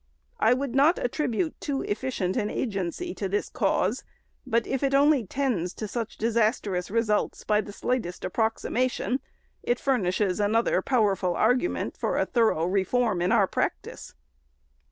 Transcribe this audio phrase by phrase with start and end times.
[0.39, 4.03] I would not attribute too efficient an agency to this cause,
[4.47, 9.19] but if it only tends to such disastrous results by the slightest approximation,
[9.61, 14.15] it furnishes another powerful argument for a thorough reform in our practice.